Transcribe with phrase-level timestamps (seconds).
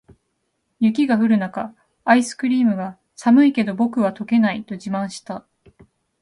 [0.79, 5.45] 雪が降る中、アイスクリームが「寒いけど、僕は溶けない！」と自慢した。